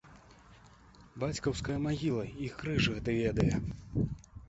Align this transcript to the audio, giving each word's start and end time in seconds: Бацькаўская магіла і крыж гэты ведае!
Бацькаўская 1.25 1.77
магіла 1.85 2.25
і 2.47 2.53
крыж 2.59 2.83
гэты 2.97 3.11
ведае! 3.23 3.53